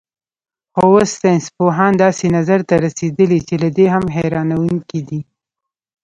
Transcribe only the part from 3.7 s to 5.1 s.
دې هم حیرانوونکی